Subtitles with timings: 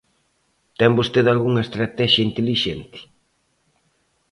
[0.79, 2.99] ¿Ten vostede algunha estratexia intelixente?